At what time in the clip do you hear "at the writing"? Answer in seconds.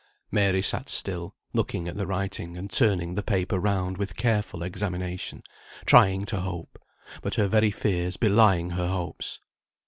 1.87-2.57